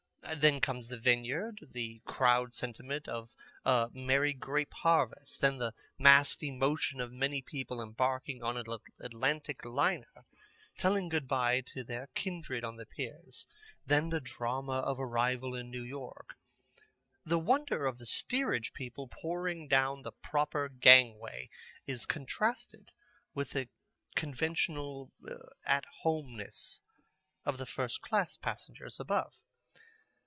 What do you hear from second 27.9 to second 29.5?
class passengers above.